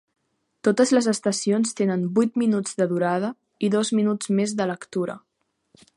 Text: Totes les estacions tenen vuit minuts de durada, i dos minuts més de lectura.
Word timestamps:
Totes 0.67 0.93
les 0.97 1.09
estacions 1.11 1.77
tenen 1.81 2.07
vuit 2.15 2.41
minuts 2.43 2.79
de 2.81 2.89
durada, 2.95 3.29
i 3.69 3.69
dos 3.77 3.93
minuts 3.99 4.33
més 4.41 4.57
de 4.63 4.71
lectura. 4.73 5.19